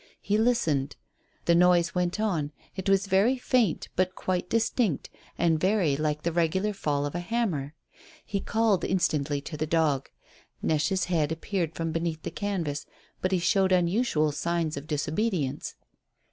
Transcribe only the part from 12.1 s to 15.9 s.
the canvas, but he showed unusual signs of disobedience.